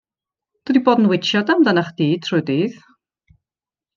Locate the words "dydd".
2.51-2.81